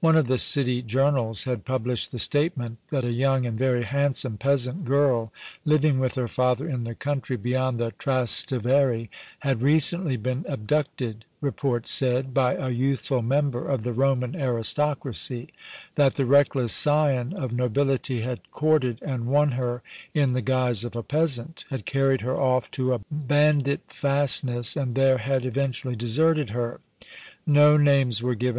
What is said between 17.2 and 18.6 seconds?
of nobility had